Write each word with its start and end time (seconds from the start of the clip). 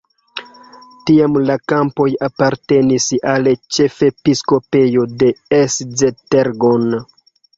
Tiam 1.09 1.35
la 1.49 1.57
kampoj 1.73 2.07
apartenis 2.27 3.05
al 3.33 3.49
ĉefepiskopejo 3.77 5.05
de 5.25 5.29
Esztergom. 5.61 6.89